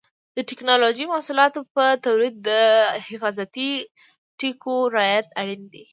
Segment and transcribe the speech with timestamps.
[0.35, 2.49] د ټېکنالوجۍ محصولاتو په تولید کې د
[3.07, 3.71] حفاظتي
[4.39, 5.83] ټکو رعایت اړین دی.